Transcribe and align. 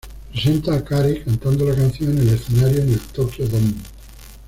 Presenta 0.31 0.73
a 0.73 0.83
Carey 0.83 1.21
cantando 1.23 1.63
la 1.67 1.75
canción 1.75 2.09
en 2.13 2.27
el 2.27 2.29
escenario 2.29 2.81
en 2.81 2.89
el 2.93 2.99
Tokyo 2.99 3.47
Dome. 3.47 3.75